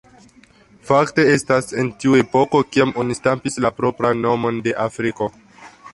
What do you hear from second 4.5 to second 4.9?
de